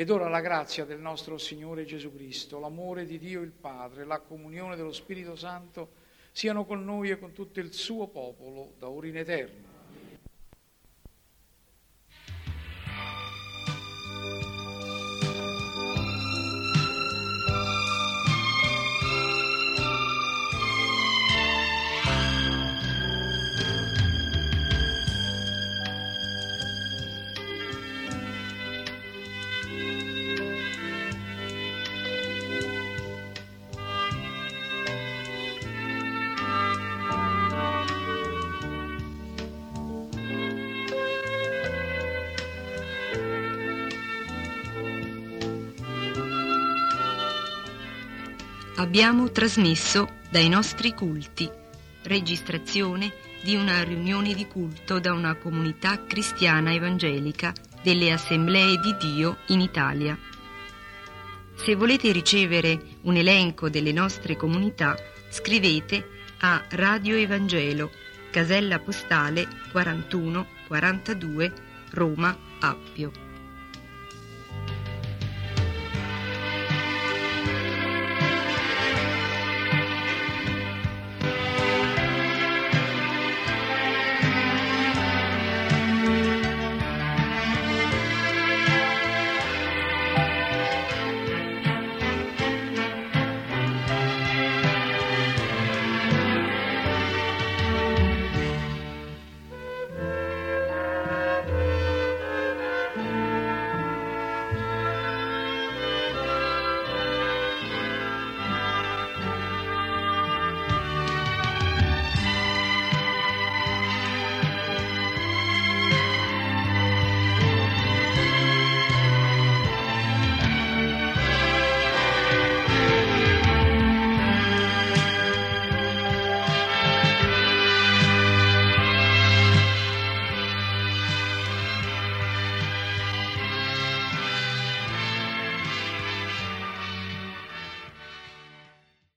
Ed 0.07 0.13
ora 0.13 0.29
la 0.29 0.39
grazia 0.39 0.85
del 0.85 1.01
nostro 1.01 1.37
Signore 1.37 1.83
Gesù 1.83 2.13
Cristo, 2.15 2.61
l'amore 2.61 3.05
di 3.05 3.19
Dio 3.19 3.41
il 3.41 3.51
Padre, 3.51 4.05
la 4.05 4.21
comunione 4.21 4.77
dello 4.77 4.93
Spirito 4.93 5.35
Santo 5.35 5.89
siano 6.31 6.63
con 6.63 6.85
noi 6.85 7.09
e 7.09 7.19
con 7.19 7.33
tutto 7.33 7.59
il 7.59 7.73
suo 7.73 8.07
popolo 8.07 8.75
da 8.79 8.87
ora 8.87 9.07
in 9.07 9.17
eterno. 9.17 9.66
Abbiamo 48.87 49.29
trasmesso 49.31 50.07
dai 50.31 50.47
nostri 50.47 50.93
culti, 50.93 51.51
registrazione 52.03 53.11
di 53.43 53.53
una 53.53 53.83
riunione 53.83 54.33
di 54.33 54.47
culto 54.47 55.01
da 55.01 55.11
una 55.11 55.35
comunità 55.35 56.05
cristiana 56.05 56.73
evangelica 56.73 57.53
delle 57.83 58.13
Assemblee 58.13 58.79
di 58.79 58.95
Dio 58.97 59.39
in 59.47 59.59
Italia. 59.59 60.17
Se 61.55 61.75
volete 61.75 62.13
ricevere 62.13 62.81
un 63.01 63.17
elenco 63.17 63.69
delle 63.69 63.91
nostre 63.91 64.37
comunità, 64.37 64.95
scrivete 65.31 66.07
a 66.39 66.63
Radio 66.69 67.17
Evangelo, 67.17 67.91
casella 68.31 68.79
postale 68.79 69.49
41 69.73 70.47
42 70.65 71.53
Roma 71.89 72.37
Appio. 72.61 73.26